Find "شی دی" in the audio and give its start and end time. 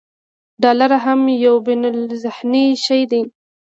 2.85-3.21